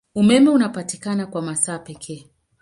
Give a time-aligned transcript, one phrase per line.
[0.15, 2.27] Umeme unapatikana kwa masaa pekee.